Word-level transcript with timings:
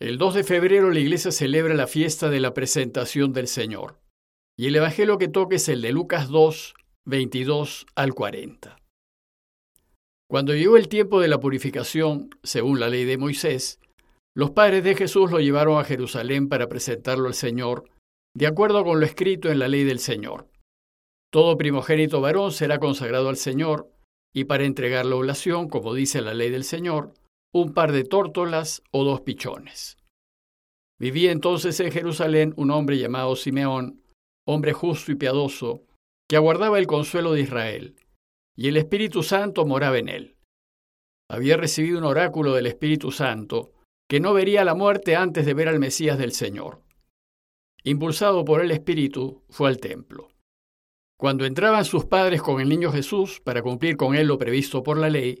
El 0.00 0.16
2 0.16 0.34
de 0.34 0.44
febrero 0.44 0.92
la 0.92 1.00
iglesia 1.00 1.32
celebra 1.32 1.74
la 1.74 1.88
fiesta 1.88 2.30
de 2.30 2.38
la 2.38 2.54
presentación 2.54 3.32
del 3.32 3.48
Señor. 3.48 3.98
Y 4.56 4.68
el 4.68 4.76
evangelio 4.76 5.18
que 5.18 5.26
toca 5.26 5.56
es 5.56 5.68
el 5.68 5.82
de 5.82 5.90
Lucas 5.90 6.28
2, 6.28 6.74
22 7.04 7.84
al 7.96 8.14
40. 8.14 8.76
Cuando 10.30 10.54
llegó 10.54 10.76
el 10.76 10.86
tiempo 10.86 11.20
de 11.20 11.26
la 11.26 11.40
purificación, 11.40 12.30
según 12.44 12.78
la 12.78 12.88
ley 12.88 13.06
de 13.06 13.18
Moisés, 13.18 13.80
los 14.36 14.52
padres 14.52 14.84
de 14.84 14.94
Jesús 14.94 15.32
lo 15.32 15.40
llevaron 15.40 15.80
a 15.80 15.84
Jerusalén 15.84 16.48
para 16.48 16.68
presentarlo 16.68 17.26
al 17.26 17.34
Señor, 17.34 17.90
de 18.36 18.46
acuerdo 18.46 18.84
con 18.84 19.00
lo 19.00 19.06
escrito 19.06 19.50
en 19.50 19.58
la 19.58 19.66
ley 19.66 19.82
del 19.82 19.98
Señor. 19.98 20.46
Todo 21.32 21.58
primogénito 21.58 22.20
varón 22.20 22.52
será 22.52 22.78
consagrado 22.78 23.30
al 23.30 23.36
Señor, 23.36 23.90
y 24.32 24.44
para 24.44 24.64
entregar 24.64 25.06
la 25.06 25.16
oblación, 25.16 25.68
como 25.68 25.92
dice 25.92 26.20
la 26.20 26.34
ley 26.34 26.50
del 26.50 26.62
Señor, 26.62 27.14
un 27.54 27.72
par 27.72 27.92
de 27.92 28.04
tórtolas 28.04 28.82
o 28.90 29.04
dos 29.04 29.22
pichones. 29.22 29.96
Vivía 31.00 31.32
entonces 31.32 31.78
en 31.80 31.92
Jerusalén 31.92 32.54
un 32.56 32.70
hombre 32.70 32.98
llamado 32.98 33.36
Simeón, 33.36 34.02
hombre 34.46 34.72
justo 34.72 35.12
y 35.12 35.14
piadoso, 35.14 35.84
que 36.28 36.36
aguardaba 36.36 36.78
el 36.78 36.86
consuelo 36.86 37.32
de 37.32 37.42
Israel, 37.42 37.96
y 38.56 38.68
el 38.68 38.76
Espíritu 38.76 39.22
Santo 39.22 39.64
moraba 39.64 39.98
en 39.98 40.08
él. 40.08 40.36
Había 41.30 41.56
recibido 41.56 41.98
un 41.98 42.04
oráculo 42.04 42.54
del 42.54 42.66
Espíritu 42.66 43.12
Santo, 43.12 43.72
que 44.08 44.20
no 44.20 44.32
vería 44.32 44.64
la 44.64 44.74
muerte 44.74 45.14
antes 45.14 45.46
de 45.46 45.54
ver 45.54 45.68
al 45.68 45.78
Mesías 45.78 46.18
del 46.18 46.32
Señor. 46.32 46.82
Impulsado 47.84 48.44
por 48.44 48.60
el 48.60 48.70
Espíritu, 48.70 49.44
fue 49.48 49.68
al 49.68 49.78
templo. 49.78 50.30
Cuando 51.18 51.44
entraban 51.44 51.84
sus 51.84 52.04
padres 52.04 52.42
con 52.42 52.60
el 52.60 52.68
niño 52.68 52.90
Jesús 52.92 53.40
para 53.40 53.62
cumplir 53.62 53.96
con 53.96 54.14
él 54.14 54.26
lo 54.26 54.38
previsto 54.38 54.82
por 54.82 54.98
la 54.98 55.10
ley, 55.10 55.40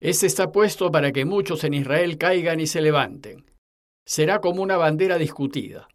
este 0.00 0.26
está 0.26 0.52
puesto 0.52 0.90
para 0.90 1.12
que 1.12 1.24
muchos 1.24 1.64
en 1.64 1.74
Israel 1.74 2.18
caigan 2.18 2.60
y 2.60 2.66
se 2.66 2.80
levanten. 2.80 3.50
Será 4.06 4.40
como 4.40 4.62
una 4.62 4.76
bandera 4.76 5.18
discutida. 5.18 5.88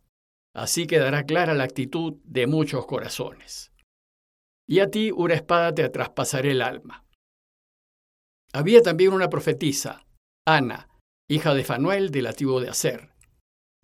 Así 0.53 0.87
quedará 0.87 1.23
clara 1.23 1.53
la 1.53 1.63
actitud 1.63 2.15
de 2.23 2.47
muchos 2.47 2.85
corazones. 2.85 3.71
Y 4.67 4.79
a 4.79 4.89
ti 4.89 5.11
una 5.11 5.35
espada 5.35 5.73
te 5.73 5.87
traspasaré 5.89 6.51
el 6.51 6.61
alma. 6.61 7.05
Había 8.53 8.81
también 8.81 9.13
una 9.13 9.29
profetisa, 9.29 10.05
Ana, 10.45 10.89
hija 11.29 11.53
de 11.53 11.63
Fanuel 11.63 12.11
de 12.11 12.21
la 12.21 12.33
de 12.33 12.69
Aser. 12.69 13.11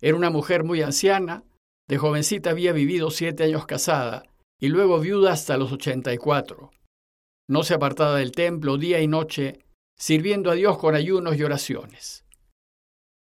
Era 0.00 0.16
una 0.16 0.30
mujer 0.30 0.64
muy 0.64 0.82
anciana, 0.82 1.44
de 1.88 1.96
jovencita 1.96 2.50
había 2.50 2.72
vivido 2.72 3.10
siete 3.10 3.44
años 3.44 3.64
casada 3.64 4.24
y 4.60 4.68
luego 4.68 5.00
viuda 5.00 5.32
hasta 5.32 5.56
los 5.56 5.72
ochenta 5.72 6.12
y 6.12 6.18
cuatro. 6.18 6.70
No 7.48 7.62
se 7.62 7.74
apartaba 7.74 8.16
del 8.16 8.32
templo 8.32 8.76
día 8.76 9.00
y 9.00 9.06
noche, 9.06 9.64
sirviendo 10.00 10.50
a 10.50 10.54
Dios 10.54 10.78
con 10.78 10.94
ayunos 10.94 11.36
y 11.36 11.42
oraciones. 11.42 12.24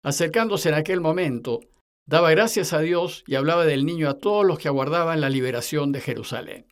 Acercándose 0.03 0.69
en 0.69 0.75
aquel 0.75 0.99
momento, 1.01 1.61
daba 2.07 2.31
gracias 2.31 2.73
a 2.73 2.79
Dios 2.79 3.23
y 3.27 3.35
hablaba 3.35 3.65
del 3.65 3.85
niño 3.85 4.09
a 4.09 4.17
todos 4.17 4.45
los 4.45 4.59
que 4.59 4.67
aguardaban 4.67 5.21
la 5.21 5.29
liberación 5.29 5.91
de 5.91 6.01
Jerusalén. 6.01 6.67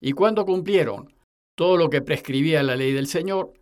Y 0.00 0.12
cuando 0.12 0.44
cumplieron 0.44 1.14
todo 1.56 1.76
lo 1.76 1.90
que 1.90 2.02
prescribía 2.02 2.62
la 2.62 2.76
ley 2.76 2.92
del 2.92 3.06
Señor, 3.06 3.54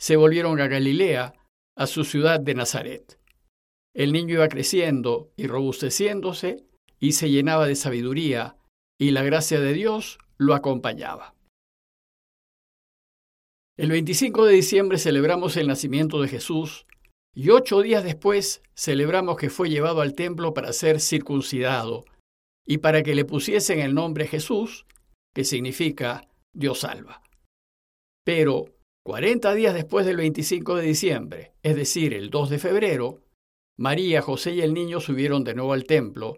se 0.00 0.16
volvieron 0.16 0.60
a 0.60 0.66
Galilea, 0.66 1.34
a 1.76 1.86
su 1.86 2.04
ciudad 2.04 2.40
de 2.40 2.54
Nazaret. 2.54 3.20
El 3.94 4.12
niño 4.12 4.34
iba 4.34 4.48
creciendo 4.48 5.30
y 5.36 5.46
robusteciéndose 5.46 6.66
y 6.98 7.12
se 7.12 7.30
llenaba 7.30 7.66
de 7.66 7.76
sabiduría, 7.76 8.56
y 8.98 9.10
la 9.10 9.22
gracia 9.22 9.60
de 9.60 9.72
Dios 9.72 10.18
lo 10.38 10.54
acompañaba. 10.54 11.34
El 13.82 13.90
25 13.90 14.46
de 14.46 14.54
diciembre 14.54 14.96
celebramos 14.96 15.56
el 15.56 15.66
nacimiento 15.66 16.22
de 16.22 16.28
Jesús 16.28 16.86
y 17.34 17.50
ocho 17.50 17.82
días 17.82 18.04
después 18.04 18.62
celebramos 18.76 19.36
que 19.36 19.50
fue 19.50 19.70
llevado 19.70 20.02
al 20.02 20.14
templo 20.14 20.54
para 20.54 20.72
ser 20.72 21.00
circuncidado 21.00 22.04
y 22.64 22.78
para 22.78 23.02
que 23.02 23.16
le 23.16 23.24
pusiesen 23.24 23.80
el 23.80 23.92
nombre 23.92 24.28
Jesús, 24.28 24.86
que 25.34 25.42
significa 25.42 26.28
Dios 26.54 26.78
salva. 26.78 27.24
Pero 28.24 28.66
40 29.04 29.52
días 29.52 29.74
después 29.74 30.06
del 30.06 30.18
25 30.18 30.76
de 30.76 30.82
diciembre, 30.84 31.52
es 31.64 31.74
decir, 31.74 32.14
el 32.14 32.30
2 32.30 32.50
de 32.50 32.58
febrero, 32.60 33.18
María, 33.76 34.22
José 34.22 34.52
y 34.52 34.60
el 34.60 34.74
niño 34.74 35.00
subieron 35.00 35.42
de 35.42 35.54
nuevo 35.54 35.72
al 35.72 35.86
templo 35.86 36.36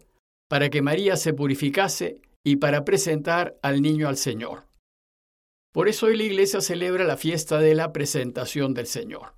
para 0.49 0.71
que 0.71 0.81
María 0.81 1.19
se 1.19 1.34
purificase 1.34 2.22
y 2.43 2.56
para 2.56 2.87
presentar 2.87 3.59
al 3.61 3.82
niño 3.82 4.09
al 4.09 4.16
Señor. 4.16 4.65
Por 5.75 5.89
eso 5.89 6.07
hoy 6.07 6.17
la 6.17 6.23
iglesia 6.23 6.61
celebra 6.61 7.03
la 7.03 7.17
fiesta 7.17 7.59
de 7.59 7.75
la 7.75 7.93
presentación 7.93 8.75
del 8.75 8.87
Señor. 8.87 9.35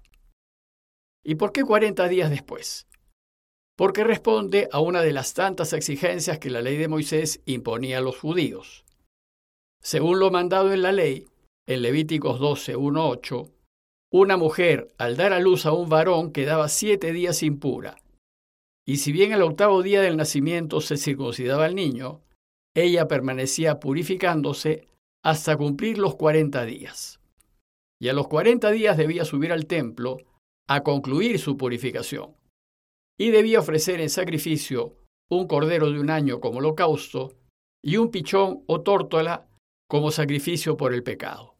¿Y 1.24 1.36
por 1.36 1.50
qué 1.50 1.64
40 1.64 2.06
días 2.08 2.28
después? 2.28 2.86
Porque 3.74 4.04
responde 4.04 4.68
a 4.70 4.80
una 4.80 5.00
de 5.00 5.14
las 5.14 5.32
tantas 5.32 5.72
exigencias 5.72 6.38
que 6.38 6.50
la 6.50 6.60
ley 6.60 6.76
de 6.76 6.88
Moisés 6.88 7.40
imponía 7.46 7.98
a 7.98 8.00
los 8.02 8.18
judíos. 8.18 8.84
Según 9.82 10.18
lo 10.18 10.30
mandado 10.30 10.74
en 10.74 10.82
la 10.82 10.92
ley, 10.92 11.26
en 11.66 11.80
Levíticos 11.80 12.38
12, 12.38 12.76
1, 12.76 13.08
8, 13.08 13.50
una 14.12 14.36
mujer, 14.36 14.94
al 14.98 15.16
dar 15.16 15.32
a 15.32 15.40
luz 15.40 15.64
a 15.64 15.72
un 15.72 15.88
varón, 15.88 16.32
quedaba 16.32 16.68
siete 16.68 17.12
días 17.12 17.42
impura. 17.42 17.96
Y 18.86 18.98
si 18.98 19.10
bien 19.10 19.32
el 19.32 19.40
octavo 19.40 19.82
día 19.82 20.02
del 20.02 20.18
nacimiento 20.18 20.82
se 20.82 20.98
circuncidaba 20.98 21.64
al 21.64 21.74
niño, 21.74 22.20
ella 22.74 23.08
permanecía 23.08 23.80
purificándose 23.80 24.86
hasta 25.26 25.56
cumplir 25.56 25.98
los 25.98 26.14
cuarenta 26.14 26.64
días. 26.64 27.18
Y 28.00 28.08
a 28.08 28.12
los 28.12 28.28
cuarenta 28.28 28.70
días 28.70 28.96
debía 28.96 29.24
subir 29.24 29.50
al 29.50 29.66
templo 29.66 30.18
a 30.68 30.84
concluir 30.84 31.40
su 31.40 31.56
purificación. 31.56 32.36
Y 33.18 33.30
debía 33.30 33.58
ofrecer 33.58 34.00
en 34.00 34.08
sacrificio 34.08 34.94
un 35.28 35.48
cordero 35.48 35.90
de 35.90 35.98
un 35.98 36.10
año 36.10 36.38
como 36.38 36.58
holocausto 36.58 37.32
y 37.82 37.96
un 37.96 38.12
pichón 38.12 38.62
o 38.68 38.82
tórtola 38.82 39.48
como 39.88 40.12
sacrificio 40.12 40.76
por 40.76 40.94
el 40.94 41.02
pecado. 41.02 41.56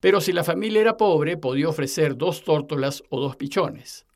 Pero 0.00 0.22
si 0.22 0.32
la 0.32 0.42
familia 0.42 0.80
era 0.80 0.96
pobre, 0.96 1.36
podía 1.36 1.68
ofrecer 1.68 2.16
dos 2.16 2.44
tórtolas 2.44 3.02
o 3.10 3.20
dos 3.20 3.36
pichones. 3.36 4.06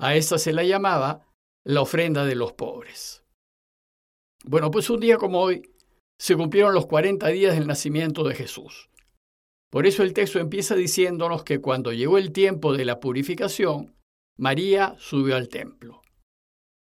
A 0.00 0.16
esta 0.16 0.38
se 0.38 0.52
la 0.52 0.64
llamaba 0.64 1.28
la 1.64 1.82
ofrenda 1.82 2.24
de 2.24 2.34
los 2.34 2.52
pobres. 2.52 3.22
Bueno, 4.44 4.72
pues 4.72 4.90
un 4.90 4.98
día 4.98 5.18
como 5.18 5.38
hoy, 5.38 5.71
se 6.22 6.36
cumplieron 6.36 6.72
los 6.72 6.86
40 6.86 7.26
días 7.30 7.56
del 7.56 7.66
nacimiento 7.66 8.22
de 8.22 8.36
Jesús. 8.36 8.90
Por 9.72 9.88
eso 9.88 10.04
el 10.04 10.12
texto 10.12 10.38
empieza 10.38 10.76
diciéndonos 10.76 11.42
que 11.42 11.60
cuando 11.60 11.92
llegó 11.92 12.16
el 12.16 12.30
tiempo 12.30 12.76
de 12.76 12.84
la 12.84 13.00
purificación, 13.00 13.96
María 14.38 14.94
subió 15.00 15.34
al 15.34 15.48
templo. 15.48 16.00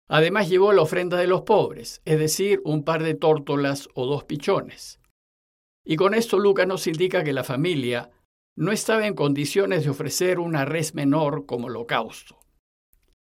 Además 0.08 0.48
llevó 0.48 0.72
la 0.72 0.82
ofrenda 0.82 1.16
de 1.16 1.28
los 1.28 1.42
pobres, 1.42 2.02
es 2.04 2.18
decir, 2.18 2.60
un 2.64 2.82
par 2.82 3.04
de 3.04 3.14
tórtolas 3.14 3.88
o 3.94 4.04
dos 4.04 4.24
pichones. 4.24 4.98
Y 5.86 5.94
con 5.94 6.14
esto 6.14 6.40
Lucas 6.40 6.66
nos 6.66 6.88
indica 6.88 7.22
que 7.22 7.32
la 7.32 7.44
familia 7.44 8.10
no 8.56 8.72
estaba 8.72 9.06
en 9.06 9.14
condiciones 9.14 9.84
de 9.84 9.90
ofrecer 9.90 10.40
una 10.40 10.64
res 10.64 10.96
menor 10.96 11.46
como 11.46 11.68
holocausto. 11.68 12.40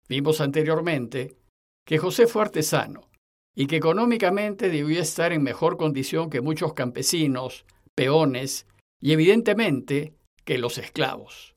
Vimos 0.07 0.41
anteriormente 0.41 1.40
que 1.88 1.97
José 1.97 2.28
fue 2.28 2.44
artesano 2.44 3.10
y 3.59 3.65
que 3.65 3.77
económicamente 3.77 4.69
debía 4.69 5.01
estar 5.01 5.33
en 5.33 5.42
mejor 5.42 5.77
condición 5.77 6.30
que 6.30 6.42
muchos 6.42 6.75
campesinos, 6.75 7.65
peones 7.95 8.68
y 9.01 9.13
evidentemente 9.13 10.13
que 10.45 10.59
los 10.59 10.77
esclavos. 10.77 11.56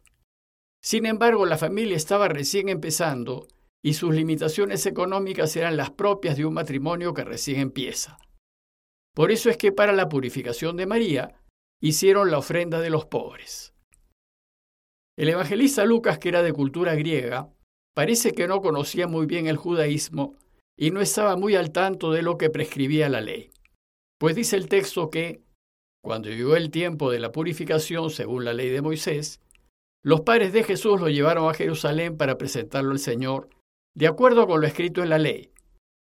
Sin 0.82 1.04
embargo, 1.04 1.44
la 1.44 1.58
familia 1.58 1.98
estaba 1.98 2.28
recién 2.28 2.70
empezando 2.70 3.48
y 3.84 3.92
sus 3.92 4.14
limitaciones 4.14 4.86
económicas 4.86 5.54
eran 5.56 5.76
las 5.76 5.90
propias 5.90 6.38
de 6.38 6.46
un 6.46 6.54
matrimonio 6.54 7.12
que 7.12 7.22
recién 7.22 7.60
empieza. 7.60 8.16
Por 9.14 9.30
eso 9.30 9.50
es 9.50 9.58
que 9.58 9.70
para 9.70 9.92
la 9.92 10.08
purificación 10.08 10.78
de 10.78 10.86
María 10.86 11.34
hicieron 11.82 12.30
la 12.30 12.38
ofrenda 12.38 12.80
de 12.80 12.88
los 12.88 13.04
pobres. 13.04 13.74
El 15.18 15.28
evangelista 15.28 15.84
Lucas, 15.84 16.18
que 16.18 16.30
era 16.30 16.42
de 16.42 16.54
cultura 16.54 16.94
griega, 16.94 17.52
parece 17.94 18.32
que 18.32 18.48
no 18.48 18.62
conocía 18.62 19.06
muy 19.06 19.26
bien 19.26 19.48
el 19.48 19.58
judaísmo 19.58 20.38
y 20.78 20.90
no 20.90 21.00
estaba 21.00 21.36
muy 21.36 21.56
al 21.56 21.72
tanto 21.72 22.12
de 22.12 22.22
lo 22.22 22.38
que 22.38 22.50
prescribía 22.50 23.08
la 23.08 23.20
ley. 23.20 23.50
Pues 24.18 24.36
dice 24.36 24.56
el 24.56 24.68
texto 24.68 25.10
que, 25.10 25.42
cuando 26.02 26.28
llegó 26.30 26.56
el 26.56 26.70
tiempo 26.70 27.10
de 27.10 27.20
la 27.20 27.32
purificación 27.32 28.10
según 28.10 28.44
la 28.44 28.52
ley 28.54 28.70
de 28.70 28.82
Moisés, 28.82 29.40
los 30.02 30.22
padres 30.22 30.52
de 30.52 30.62
Jesús 30.64 31.00
lo 31.00 31.08
llevaron 31.08 31.48
a 31.48 31.54
Jerusalén 31.54 32.16
para 32.16 32.38
presentarlo 32.38 32.92
al 32.92 32.98
Señor, 32.98 33.50
de 33.94 34.06
acuerdo 34.06 34.46
con 34.46 34.60
lo 34.60 34.66
escrito 34.66 35.02
en 35.02 35.10
la 35.10 35.18
ley. 35.18 35.50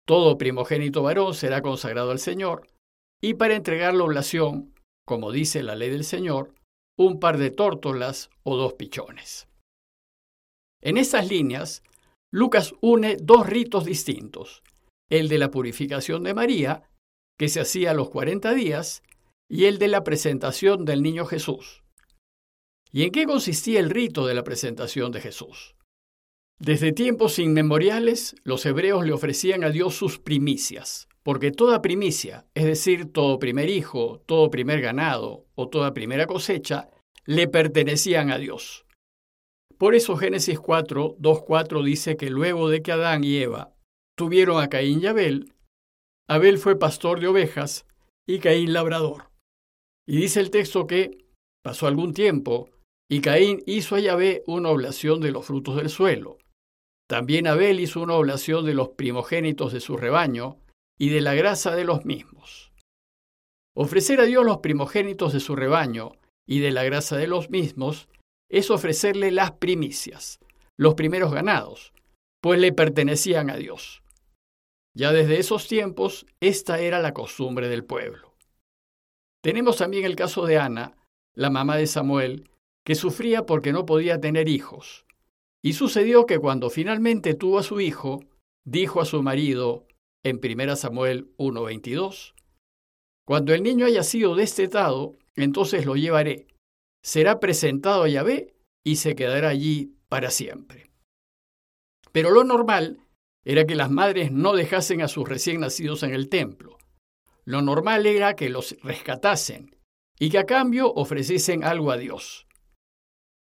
todo 0.06 0.38
primogénito 0.38 1.02
varón 1.02 1.35
será 1.35 1.62
consagrado 1.62 2.12
al 2.12 2.20
Señor, 2.20 2.69
y 3.20 3.35
para 3.35 3.56
entregar 3.56 3.94
la 3.94 4.05
oblación, 4.05 4.73
como 5.05 5.32
dice 5.32 5.62
la 5.62 5.75
ley 5.75 5.91
del 5.91 6.05
Señor, 6.05 6.55
un 6.97 7.19
par 7.19 7.38
de 7.38 7.50
tórtolas 7.50 8.31
o 8.43 8.56
dos 8.56 8.75
pichones. 8.75 9.49
En 10.81 10.97
estas 10.97 11.29
líneas, 11.29 11.82
Lucas 12.37 12.75
une 12.83 13.17
dos 13.19 13.47
ritos 13.47 13.87
distintos, 13.87 14.62
el 15.09 15.31
de 15.31 15.38
la 15.38 15.50
purificación 15.50 16.23
de 16.23 16.35
María, 16.35 16.83
que 17.38 17.49
se 17.49 17.61
hacía 17.61 17.93
a 17.93 17.94
los 17.94 18.11
40 18.11 18.53
días, 18.53 19.03
y 19.49 19.65
el 19.65 19.79
de 19.79 19.88
la 19.88 20.05
presentación 20.05 20.85
del 20.85 21.03
niño 21.03 21.25
Jesús. 21.25 21.83
¿Y 22.93 23.05
en 23.05 23.11
qué 23.11 23.25
consistía 23.25 23.81
el 23.81 23.88
rito 23.88 24.27
de 24.27 24.35
la 24.35 24.44
presentación 24.44 25.12
de 25.12 25.23
Jesús? 25.23 25.77
Desde 26.59 26.93
tiempos 26.93 27.38
inmemoriales, 27.38 28.37
los 28.44 28.67
hebreos 28.67 29.06
le 29.06 29.15
ofrecían 29.15 29.65
a 29.65 29.71
Dios 29.71 29.94
sus 29.94 30.19
primicias, 30.19 31.09
porque 31.23 31.53
toda 31.53 31.81
primicia, 31.81 32.44
es 32.53 32.67
decir, 32.67 33.11
todo 33.11 33.38
primer 33.38 33.71
hijo, 33.71 34.23
todo 34.27 34.50
primer 34.50 34.83
ganado 34.83 35.47
o 35.55 35.71
toda 35.71 35.94
primera 35.94 36.27
cosecha, 36.27 36.91
le 37.25 37.49
pertenecían 37.49 38.31
a 38.31 38.37
Dios. 38.37 38.86
Por 39.79 39.95
eso 39.95 40.17
Génesis 40.17 40.59
4, 40.59 41.17
2.4 41.19 41.85
dice 41.85 42.17
que 42.17 42.31
luego 42.31 42.69
de 42.69 42.83
que 42.83 42.93
Adán 42.93 43.25
y 43.25 43.37
Eva 43.37 43.75
tuvieron 44.17 44.63
a 44.63 44.69
Caín 44.69 45.03
y 45.03 45.07
Abel, 45.07 45.53
Abel 46.29 46.59
fue 46.59 46.79
pastor 46.79 47.21
de 47.21 47.29
ovejas 47.29 47.87
y 48.27 48.39
Caín 48.39 48.73
labrador. 48.73 49.31
Y 50.09 50.17
dice 50.17 50.41
el 50.41 50.51
texto 50.51 50.87
que 50.87 51.27
pasó 51.63 51.87
algún 51.87 52.15
tiempo 52.15 52.71
y 53.09 53.21
Caín 53.21 53.63
hizo 53.67 53.97
a 53.97 54.01
Yahvé 54.01 54.43
una 54.47 54.71
oblación 54.71 55.21
de 55.21 55.31
los 55.31 55.45
frutos 55.45 55.77
del 55.77 55.91
suelo. 55.91 56.39
También 57.09 57.47
Abel 57.47 57.79
hizo 57.79 58.01
una 58.01 58.15
oblación 58.15 58.65
de 58.65 58.75
los 58.75 58.91
primogénitos 58.91 59.73
de 59.73 59.81
su 59.81 59.97
rebaño 59.97 60.59
y 60.99 61.11
de 61.11 61.21
la 61.21 61.35
grasa 61.35 61.77
de 61.77 61.85
los 61.85 62.05
mismos. 62.05 62.73
Ofrecer 63.77 64.21
a 64.21 64.25
Dios 64.25 64.45
los 64.45 64.59
primogénitos 64.59 65.33
de 65.33 65.41
su 65.41 65.55
rebaño 65.55 66.12
y 66.47 66.61
de 66.61 66.71
la 66.73 66.83
grasa 66.83 67.17
de 67.17 67.27
los 67.27 67.51
mismos 67.51 68.09
es 68.49 68.71
ofrecerle 68.71 69.31
las 69.31 69.53
primicias, 69.53 70.41
los 70.77 70.95
primeros 70.95 71.33
ganados, 71.33 71.93
pues 72.41 72.61
le 72.61 72.73
pertenecían 72.73 73.51
a 73.51 73.57
Dios. 73.57 74.03
Ya 74.95 75.13
desde 75.13 75.39
esos 75.39 75.69
tiempos, 75.69 76.27
esta 76.41 76.81
era 76.81 77.01
la 77.01 77.13
costumbre 77.13 77.69
del 77.69 77.85
pueblo. 77.85 78.35
Tenemos 79.43 79.77
también 79.77 80.05
el 80.05 80.17
caso 80.17 80.47
de 80.47 80.59
Ana, 80.59 80.97
la 81.35 81.51
mamá 81.51 81.77
de 81.77 81.87
Samuel, 81.87 82.49
que 82.85 82.95
sufría 82.95 83.47
porque 83.47 83.73
no 83.73 83.85
podía 83.85 84.21
tener 84.21 84.49
hijos. 84.49 85.05
Y 85.63 85.75
sucedió 85.75 86.27
que 86.27 86.39
cuando 86.39 86.71
finalmente 86.71 87.35
tuvo 87.35 87.59
a 87.59 87.63
su 87.63 87.81
hijo, 87.81 88.21
dijo 88.65 89.01
a 89.01 89.05
su 89.05 89.23
marido 89.23 89.87
en 90.25 90.41
1 90.43 90.77
Samuel 90.77 91.31
1:22, 91.37 92.35
Cuando 93.27 93.53
el 93.53 93.63
niño 93.63 93.87
haya 93.87 94.03
sido 94.03 94.35
destetado, 94.35 95.15
entonces 95.35 95.85
lo 95.85 95.97
llevaré. 95.97 96.47
Será 97.06 97.38
presentado 97.38 98.03
a 98.03 98.08
Yahvé 98.08 98.53
y 98.85 98.97
se 98.97 99.14
quedará 99.14 99.50
allí 99.50 99.94
para 100.08 100.32
siempre. 100.32 100.91
Pero 102.11 102.31
lo 102.32 102.43
normal 102.43 102.99
era 103.44 103.64
que 103.64 103.76
las 103.76 103.93
madres 103.93 104.32
no 104.32 104.55
dejasen 104.55 105.03
a 105.03 105.06
sus 105.06 105.29
recién 105.29 105.61
nacidos 105.61 106.03
en 106.03 106.12
el 106.12 106.29
templo. 106.29 106.79
Lo 107.44 107.62
normal 107.62 108.06
era 108.06 108.35
que 108.35 108.49
los 108.49 108.76
rescatasen 108.82 109.76
y 110.19 110.31
que 110.31 110.38
a 110.38 110.47
cambio 110.47 110.93
ofreciesen 110.93 111.62
algo 111.62 111.93
a 111.93 111.97
Dios. 111.97 112.49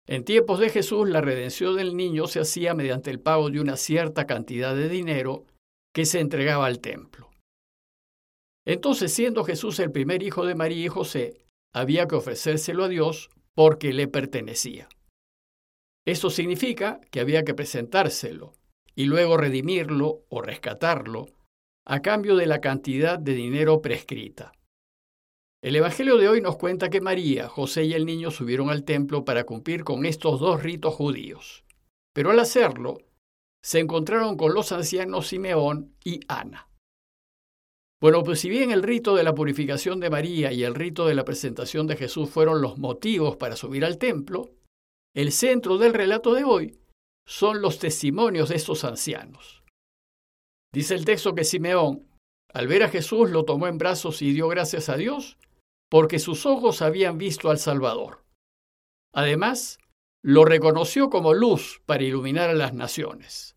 En 0.06 0.24
tiempos 0.24 0.58
de 0.58 0.70
Jesús, 0.70 1.06
la 1.10 1.20
redención 1.20 1.76
del 1.76 1.98
niño 1.98 2.28
se 2.28 2.40
hacía 2.40 2.72
mediante 2.72 3.10
el 3.10 3.20
pago 3.20 3.50
de 3.50 3.60
una 3.60 3.76
cierta 3.76 4.26
cantidad 4.26 4.74
de 4.74 4.88
dinero 4.88 5.44
que 5.94 6.06
se 6.06 6.20
entregaba 6.20 6.64
al 6.64 6.80
templo. 6.80 7.28
Entonces, 8.66 9.12
siendo 9.12 9.44
Jesús 9.44 9.78
el 9.80 9.92
primer 9.92 10.22
hijo 10.22 10.46
de 10.46 10.54
María 10.54 10.86
y 10.86 10.88
José, 10.88 11.44
había 11.74 12.08
que 12.08 12.16
ofrecérselo 12.16 12.84
a 12.84 12.88
Dios 12.88 13.28
porque 13.54 13.92
le 13.92 14.08
pertenecía. 14.08 14.88
Esto 16.06 16.30
significa 16.30 17.00
que 17.10 17.20
había 17.20 17.44
que 17.44 17.54
presentárselo 17.54 18.52
y 18.94 19.04
luego 19.04 19.36
redimirlo 19.36 20.24
o 20.28 20.42
rescatarlo 20.42 21.26
a 21.86 22.00
cambio 22.00 22.36
de 22.36 22.46
la 22.46 22.60
cantidad 22.60 23.18
de 23.18 23.34
dinero 23.34 23.80
prescrita. 23.80 24.52
El 25.62 25.76
Evangelio 25.76 26.16
de 26.16 26.28
hoy 26.28 26.40
nos 26.40 26.56
cuenta 26.56 26.88
que 26.88 27.02
María, 27.02 27.48
José 27.48 27.84
y 27.84 27.92
el 27.92 28.06
niño 28.06 28.30
subieron 28.30 28.70
al 28.70 28.84
templo 28.84 29.26
para 29.26 29.44
cumplir 29.44 29.84
con 29.84 30.06
estos 30.06 30.40
dos 30.40 30.62
ritos 30.62 30.94
judíos. 30.94 31.64
Pero 32.14 32.30
al 32.30 32.38
hacerlo, 32.40 32.98
se 33.62 33.78
encontraron 33.78 34.38
con 34.38 34.54
los 34.54 34.72
ancianos 34.72 35.28
Simeón 35.28 35.94
y 36.02 36.20
Ana. 36.28 36.69
Bueno, 38.00 38.22
pues 38.22 38.40
si 38.40 38.48
bien 38.48 38.70
el 38.70 38.82
rito 38.82 39.14
de 39.14 39.22
la 39.22 39.34
purificación 39.34 40.00
de 40.00 40.08
María 40.08 40.52
y 40.52 40.64
el 40.64 40.74
rito 40.74 41.06
de 41.06 41.14
la 41.14 41.24
presentación 41.24 41.86
de 41.86 41.96
Jesús 41.96 42.30
fueron 42.30 42.62
los 42.62 42.78
motivos 42.78 43.36
para 43.36 43.56
subir 43.56 43.84
al 43.84 43.98
templo, 43.98 44.50
el 45.14 45.32
centro 45.32 45.76
del 45.76 45.92
relato 45.92 46.32
de 46.32 46.44
hoy 46.44 46.78
son 47.26 47.60
los 47.60 47.78
testimonios 47.78 48.48
de 48.48 48.56
estos 48.56 48.84
ancianos. 48.84 49.62
Dice 50.72 50.94
el 50.94 51.04
texto 51.04 51.34
que 51.34 51.44
Simeón, 51.44 52.08
al 52.54 52.68
ver 52.68 52.84
a 52.84 52.88
Jesús, 52.88 53.30
lo 53.30 53.44
tomó 53.44 53.66
en 53.66 53.76
brazos 53.76 54.22
y 54.22 54.32
dio 54.32 54.48
gracias 54.48 54.88
a 54.88 54.96
Dios 54.96 55.36
porque 55.90 56.20
sus 56.20 56.46
ojos 56.46 56.82
habían 56.82 57.18
visto 57.18 57.50
al 57.50 57.58
Salvador. 57.58 58.24
Además, 59.12 59.78
lo 60.22 60.44
reconoció 60.44 61.10
como 61.10 61.34
luz 61.34 61.82
para 61.84 62.04
iluminar 62.04 62.48
a 62.48 62.54
las 62.54 62.72
naciones. 62.72 63.56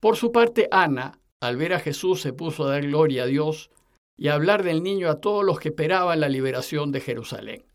Por 0.00 0.16
su 0.16 0.32
parte, 0.32 0.68
Ana, 0.70 1.20
al 1.44 1.56
ver 1.56 1.74
a 1.74 1.80
Jesús, 1.80 2.20
se 2.20 2.32
puso 2.32 2.64
a 2.64 2.70
dar 2.70 2.82
gloria 2.82 3.24
a 3.24 3.26
Dios 3.26 3.70
y 4.16 4.28
a 4.28 4.34
hablar 4.34 4.62
del 4.62 4.82
niño 4.82 5.10
a 5.10 5.20
todos 5.20 5.44
los 5.44 5.60
que 5.60 5.68
esperaban 5.68 6.20
la 6.20 6.28
liberación 6.28 6.90
de 6.90 7.00
Jerusalén. 7.00 7.66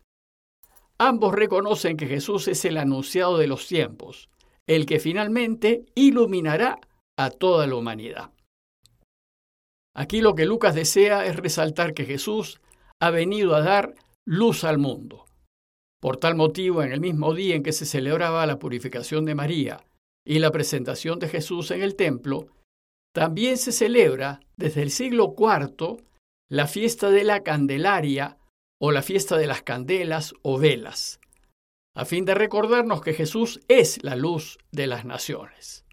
Ambos 0.98 1.34
reconocen 1.34 1.96
que 1.96 2.06
Jesús 2.06 2.48
es 2.48 2.64
el 2.64 2.76
anunciado 2.76 3.38
de 3.38 3.46
los 3.46 3.66
tiempos, 3.66 4.28
el 4.66 4.86
que 4.86 4.98
finalmente 4.98 5.86
iluminará 5.94 6.80
a 7.16 7.30
toda 7.30 7.66
la 7.66 7.76
humanidad. 7.76 8.32
Aquí 9.94 10.20
lo 10.20 10.34
que 10.34 10.46
Lucas 10.46 10.74
desea 10.74 11.26
es 11.26 11.36
resaltar 11.36 11.94
que 11.94 12.04
Jesús 12.04 12.60
ha 13.00 13.10
venido 13.10 13.54
a 13.54 13.62
dar 13.62 13.94
luz 14.26 14.64
al 14.64 14.78
mundo. 14.78 15.24
Por 16.00 16.16
tal 16.16 16.34
motivo, 16.34 16.82
en 16.82 16.92
el 16.92 17.00
mismo 17.00 17.34
día 17.34 17.54
en 17.56 17.62
que 17.62 17.72
se 17.72 17.86
celebraba 17.86 18.46
la 18.46 18.58
purificación 18.58 19.24
de 19.24 19.34
María 19.34 19.84
y 20.24 20.38
la 20.38 20.50
presentación 20.50 21.18
de 21.18 21.28
Jesús 21.28 21.70
en 21.70 21.82
el 21.82 21.96
templo, 21.96 22.48
también 23.12 23.58
se 23.58 23.72
celebra 23.72 24.40
desde 24.56 24.82
el 24.82 24.90
siglo 24.90 25.34
IV 25.36 26.02
la 26.48 26.66
fiesta 26.66 27.10
de 27.10 27.24
la 27.24 27.42
Candelaria 27.42 28.38
o 28.80 28.92
la 28.92 29.02
fiesta 29.02 29.36
de 29.36 29.46
las 29.46 29.62
candelas 29.62 30.34
o 30.42 30.58
velas, 30.58 31.20
a 31.94 32.04
fin 32.04 32.24
de 32.24 32.34
recordarnos 32.34 33.02
que 33.02 33.12
Jesús 33.12 33.60
es 33.68 34.02
la 34.02 34.16
luz 34.16 34.58
de 34.72 34.86
las 34.86 35.04
naciones. 35.04 35.84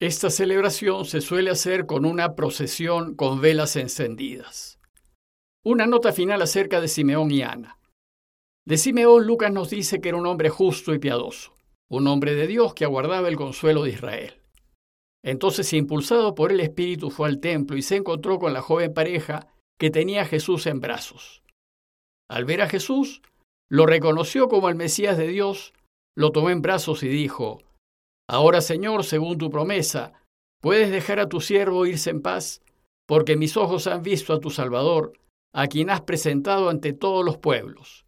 Esta 0.00 0.30
celebración 0.30 1.04
se 1.04 1.20
suele 1.20 1.50
hacer 1.50 1.86
con 1.86 2.04
una 2.04 2.34
procesión 2.34 3.14
con 3.14 3.40
velas 3.40 3.76
encendidas. 3.76 4.78
Una 5.62 5.86
nota 5.86 6.12
final 6.12 6.40
acerca 6.40 6.80
de 6.80 6.88
Simeón 6.88 7.30
y 7.30 7.42
Ana. 7.42 7.78
De 8.66 8.78
Simeón, 8.78 9.26
Lucas 9.26 9.52
nos 9.52 9.68
dice 9.70 10.00
que 10.00 10.08
era 10.08 10.18
un 10.18 10.26
hombre 10.26 10.48
justo 10.48 10.94
y 10.94 10.98
piadoso, 10.98 11.54
un 11.90 12.06
hombre 12.06 12.34
de 12.34 12.46
Dios 12.46 12.74
que 12.74 12.84
aguardaba 12.84 13.28
el 13.28 13.36
consuelo 13.36 13.82
de 13.82 13.90
Israel. 13.90 14.39
Entonces, 15.22 15.72
impulsado 15.72 16.34
por 16.34 16.52
el 16.52 16.60
Espíritu, 16.60 17.10
fue 17.10 17.28
al 17.28 17.40
templo 17.40 17.76
y 17.76 17.82
se 17.82 17.96
encontró 17.96 18.38
con 18.38 18.52
la 18.52 18.62
joven 18.62 18.94
pareja 18.94 19.46
que 19.78 19.90
tenía 19.90 20.22
a 20.22 20.26
Jesús 20.26 20.66
en 20.66 20.80
brazos. 20.80 21.42
Al 22.28 22.44
ver 22.44 22.62
a 22.62 22.68
Jesús, 22.68 23.22
lo 23.70 23.86
reconoció 23.86 24.48
como 24.48 24.68
el 24.68 24.76
Mesías 24.76 25.18
de 25.18 25.28
Dios, 25.28 25.72
lo 26.16 26.32
tomó 26.32 26.50
en 26.50 26.62
brazos 26.62 27.02
y 27.02 27.08
dijo, 27.08 27.58
Ahora, 28.28 28.60
Señor, 28.60 29.04
según 29.04 29.38
tu 29.38 29.50
promesa, 29.50 30.12
puedes 30.60 30.90
dejar 30.90 31.18
a 31.20 31.28
tu 31.28 31.40
siervo 31.40 31.86
irse 31.86 32.10
en 32.10 32.22
paz, 32.22 32.62
porque 33.06 33.36
mis 33.36 33.56
ojos 33.56 33.86
han 33.86 34.02
visto 34.02 34.32
a 34.32 34.40
tu 34.40 34.50
Salvador, 34.50 35.12
a 35.52 35.66
quien 35.66 35.90
has 35.90 36.02
presentado 36.02 36.68
ante 36.68 36.92
todos 36.92 37.24
los 37.24 37.38
pueblos, 37.38 38.06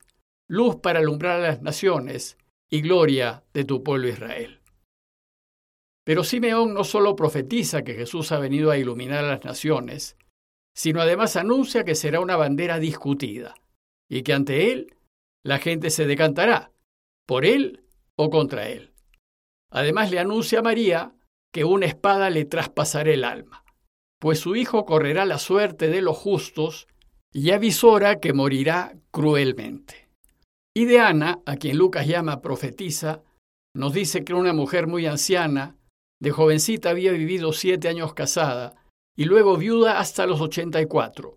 luz 0.48 0.76
para 0.76 1.00
alumbrar 1.00 1.40
a 1.40 1.48
las 1.48 1.62
naciones 1.62 2.38
y 2.70 2.80
gloria 2.80 3.42
de 3.52 3.64
tu 3.64 3.82
pueblo 3.82 4.08
Israel. 4.08 4.61
Pero 6.04 6.24
Simeón 6.24 6.74
no 6.74 6.84
solo 6.84 7.14
profetiza 7.14 7.82
que 7.82 7.94
Jesús 7.94 8.32
ha 8.32 8.38
venido 8.38 8.70
a 8.70 8.78
iluminar 8.78 9.24
a 9.24 9.28
las 9.28 9.44
naciones, 9.44 10.16
sino 10.74 11.00
además 11.00 11.36
anuncia 11.36 11.84
que 11.84 11.94
será 11.94 12.20
una 12.20 12.36
bandera 12.36 12.78
discutida 12.78 13.54
y 14.08 14.22
que 14.22 14.32
ante 14.32 14.72
él 14.72 14.96
la 15.44 15.58
gente 15.58 15.90
se 15.90 16.06
decantará, 16.06 16.72
por 17.26 17.44
él 17.44 17.84
o 18.16 18.30
contra 18.30 18.68
él. 18.68 18.92
Además 19.70 20.10
le 20.10 20.18
anuncia 20.18 20.60
a 20.60 20.62
María 20.62 21.14
que 21.52 21.64
una 21.64 21.86
espada 21.86 22.30
le 22.30 22.44
traspasará 22.44 23.10
el 23.10 23.24
alma, 23.24 23.64
pues 24.18 24.40
su 24.40 24.56
hijo 24.56 24.84
correrá 24.84 25.24
la 25.24 25.38
suerte 25.38 25.88
de 25.88 26.02
los 26.02 26.16
justos 26.16 26.88
y 27.32 27.50
avisora 27.50 28.20
que 28.20 28.32
morirá 28.32 28.94
cruelmente. 29.10 30.08
Y 30.74 30.86
de 30.86 31.00
Ana, 31.00 31.40
a 31.44 31.56
quien 31.56 31.76
Lucas 31.76 32.06
llama 32.06 32.40
profetisa, 32.40 33.22
nos 33.74 33.92
dice 33.92 34.24
que 34.24 34.34
una 34.34 34.52
mujer 34.52 34.86
muy 34.86 35.06
anciana, 35.06 35.76
de 36.22 36.30
jovencita 36.30 36.90
había 36.90 37.10
vivido 37.10 37.52
siete 37.52 37.88
años 37.88 38.14
casada, 38.14 38.76
y 39.16 39.24
luego 39.24 39.56
viuda 39.56 39.98
hasta 39.98 40.24
los 40.24 40.40
84. 40.40 41.36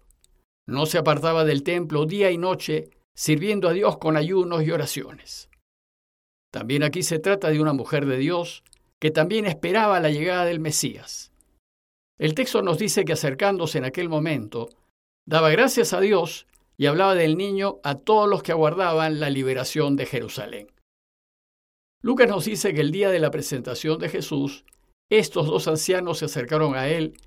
No 0.68 0.86
se 0.86 1.00
apartaba 1.00 1.44
del 1.44 1.64
templo 1.64 2.06
día 2.06 2.30
y 2.30 2.38
noche, 2.38 2.92
sirviendo 3.16 3.68
a 3.68 3.74
Dios 3.74 3.98
con 3.98 4.16
ayunos 4.16 4.62
y 4.62 4.70
oraciones. 4.70 5.50
También 6.54 6.84
aquí 6.84 7.02
se 7.02 7.18
trata 7.18 7.50
de 7.50 7.60
una 7.60 7.74
mujer 7.74 8.06
de 8.06 8.18
Dios 8.18 8.64
que 9.02 9.10
también 9.10 9.48
esperaba 9.48 10.00
la 10.00 10.12
llegada 10.12 10.46
del 10.46 10.60
Mesías. 10.60 11.32
El 12.20 12.36
texto 12.36 12.62
nos 12.62 12.78
dice 12.78 13.06
que 13.06 13.14
acercándose 13.14 13.80
en 13.80 13.86
aquel 13.86 14.08
momento, 14.08 14.70
daba 15.28 15.50
gracias 15.50 15.94
a 15.94 16.00
Dios 16.00 16.46
y 16.78 16.86
hablaba 16.86 17.16
del 17.16 17.38
niño 17.38 17.80
a 17.84 17.96
todos 17.96 18.30
los 18.30 18.44
que 18.44 18.52
aguardaban 18.52 19.20
la 19.20 19.32
liberación 19.32 19.96
de 19.96 20.06
Jerusalén. 20.06 20.68
Lucas 22.04 22.30
nos 22.30 22.46
dice 22.46 22.72
que 22.76 22.82
el 22.82 22.92
día 22.92 23.10
de 23.10 23.18
la 23.18 23.32
presentación 23.32 23.98
de 23.98 24.10
Jesús, 24.10 24.64
estos 25.12 25.48
dos 25.48 25.68
ancianos 25.68 26.20
se 26.20 26.26
acercaron 26.26 26.76
a 26.76 26.88
él 26.88 27.18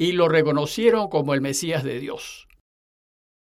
y 0.00 0.12
lo 0.12 0.28
reconocieron 0.28 1.08
como 1.08 1.34
el 1.34 1.40
Mesías 1.40 1.84
de 1.84 1.98
Dios. 1.98 2.48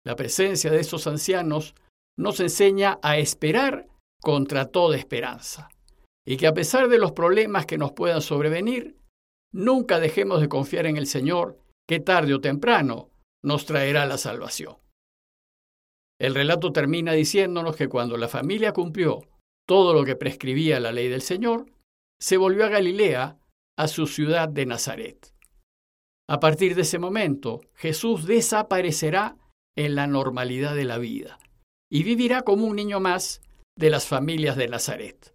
La 0.06 0.16
presencia 0.16 0.72
de 0.72 0.80
estos 0.80 1.08
ancianos 1.08 1.76
nos 2.18 2.40
enseña 2.40 3.00
a 3.02 3.18
esperar 3.18 3.88
contra 4.22 4.66
toda 4.66 4.98
esperanza 4.98 5.70
y 6.26 6.38
que 6.38 6.48
a 6.48 6.54
pesar 6.54 6.88
de 6.88 7.00
los 7.00 7.12
problemas 7.12 7.66
que 7.66 7.78
nos 7.78 7.92
puedan 7.94 8.22
sobrevenir, 8.22 8.96
nunca 9.52 10.00
dejemos 10.00 10.42
de 10.42 10.50
confiar 10.50 10.86
en 10.86 10.98
el 10.98 11.08
Señor, 11.08 11.60
que 11.88 12.00
tarde 12.00 12.34
o 12.34 12.42
temprano 12.42 13.10
nos 13.44 13.66
traerá 13.66 14.06
la 14.06 14.18
salvación. 14.18 14.78
El 16.20 16.36
relato 16.36 16.72
termina 16.72 17.14
diciéndonos 17.14 17.76
que 17.76 17.90
cuando 17.90 18.18
la 18.18 18.28
familia 18.28 18.74
cumplió 18.74 19.22
todo 19.68 19.94
lo 19.94 20.06
que 20.06 20.16
prescribía 20.16 20.80
la 20.80 20.92
ley 20.92 21.10
del 21.10 21.24
Señor, 21.24 21.66
se 22.20 22.38
volvió 22.38 22.66
a 22.66 22.70
Galilea, 22.70 23.40
a 23.78 23.88
su 23.88 24.08
ciudad 24.08 24.50
de 24.50 24.66
Nazaret. 24.66 25.34
A 26.30 26.40
partir 26.40 26.76
de 26.76 26.84
ese 26.84 27.00
momento, 27.00 27.62
Jesús 27.76 28.26
desaparecerá 28.26 29.38
en 29.76 29.96
la 29.96 30.08
normalidad 30.08 30.76
de 30.76 30.86
la 30.86 30.98
vida 30.98 31.40
y 31.92 32.04
vivirá 32.04 32.44
como 32.44 32.66
un 32.66 32.76
niño 32.76 33.00
más 33.00 33.42
de 33.78 33.90
las 33.90 34.08
familias 34.08 34.56
de 34.56 34.68
Nazaret. 34.68 35.34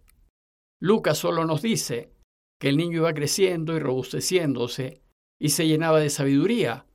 Lucas 0.81 1.17
solo 1.17 1.45
nos 1.45 1.61
dice 1.61 2.11
que 2.59 2.69
el 2.69 2.77
niño 2.77 2.97
iba 2.97 3.13
creciendo 3.13 3.75
y 3.75 3.79
robusteciéndose 3.79 5.01
y 5.39 5.49
se 5.49 5.67
llenaba 5.67 5.99
de 5.99 6.09
sabiduría 6.09 6.85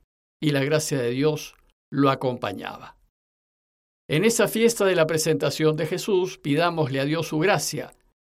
y 0.41 0.51
la 0.51 0.63
gracia 0.63 0.99
de 0.99 1.11
Dios 1.11 1.55
lo 1.91 2.09
acompañaba. 2.09 2.97
En 4.09 4.25
esa 4.25 4.47
fiesta 4.47 4.85
de 4.85 4.95
la 4.95 5.07
presentación 5.07 5.77
de 5.77 5.85
Jesús, 5.85 6.37
pidámosle 6.37 6.99
a 6.99 7.05
Dios 7.05 7.27
su 7.27 7.39
gracia 7.39 7.93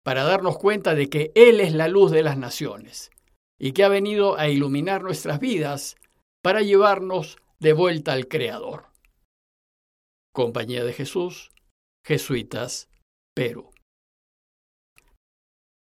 para 0.07 0.23
darnos 0.23 0.57
cuenta 0.57 0.95
de 0.95 1.09
que 1.09 1.33
Él 1.35 1.59
es 1.59 1.73
la 1.73 1.89
luz 1.89 2.11
de 2.11 2.23
las 2.23 2.37
naciones 2.37 3.11
y 3.59 3.73
que 3.73 3.83
ha 3.83 3.89
venido 3.89 4.39
a 4.39 4.47
iluminar 4.47 5.03
nuestras 5.03 5.41
vidas 5.41 5.97
para 6.41 6.61
llevarnos 6.61 7.35
de 7.59 7.73
vuelta 7.73 8.13
al 8.13 8.29
Creador. 8.29 8.85
Compañía 10.33 10.85
de 10.85 10.93
Jesús, 10.93 11.51
Jesuitas, 12.05 12.87
Perú. 13.35 13.69